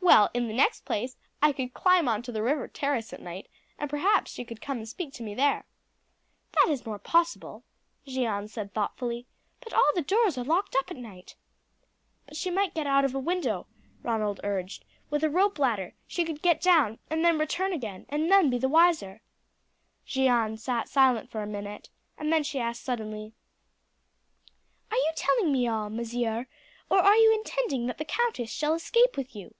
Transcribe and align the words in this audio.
"Well, 0.00 0.30
in 0.32 0.48
the 0.48 0.54
next 0.54 0.86
place, 0.86 1.18
I 1.42 1.52
could 1.52 1.74
climb 1.74 2.08
on 2.08 2.22
to 2.22 2.32
the 2.32 2.42
river 2.42 2.66
terrace 2.66 3.12
at 3.12 3.20
night, 3.20 3.46
and 3.78 3.90
perhaps 3.90 4.32
she 4.32 4.42
could 4.42 4.58
come 4.58 4.78
and 4.78 4.88
speak 4.88 5.12
to 5.14 5.22
me 5.22 5.34
there." 5.34 5.66
"That 6.52 6.70
is 6.72 6.86
more 6.86 6.98
possible," 6.98 7.62
Jeanne 8.06 8.48
said 8.48 8.72
thoughtfully; 8.72 9.26
"but 9.60 9.74
all 9.74 9.90
the 9.94 10.00
doors 10.00 10.38
are 10.38 10.44
locked 10.46 10.74
up 10.78 10.90
at 10.90 10.96
night." 10.96 11.36
"But 12.24 12.36
she 12.36 12.50
might 12.50 12.72
get 12.74 12.86
out 12.86 13.04
of 13.04 13.14
a 13.14 13.18
window," 13.18 13.66
Ronald 14.02 14.40
urged; 14.42 14.86
"with 15.10 15.22
a 15.22 15.28
rope 15.28 15.58
ladder 15.58 15.92
she 16.06 16.24
could 16.24 16.40
get 16.40 16.62
down, 16.62 16.98
and 17.10 17.22
then 17.22 17.38
return 17.38 17.74
again, 17.74 18.06
and 18.08 18.30
none 18.30 18.48
be 18.48 18.56
the 18.56 18.66
wiser." 18.68 19.20
Jeanne 20.06 20.56
sat 20.56 20.88
silent 20.88 21.30
for 21.30 21.42
a 21.42 21.46
minute, 21.46 21.90
and 22.16 22.32
then 22.32 22.42
she 22.42 22.58
asked 22.58 22.82
suddenly: 22.82 23.34
"Are 24.90 24.96
you 24.96 25.12
telling 25.14 25.52
me 25.52 25.68
all, 25.68 25.90
monsieur, 25.90 26.46
or 26.88 26.98
are 26.98 27.16
you 27.16 27.34
intending 27.34 27.84
that 27.88 27.98
the 27.98 28.06
countess 28.06 28.50
shall 28.50 28.72
escape 28.72 29.14
with 29.18 29.36
you?" 29.36 29.54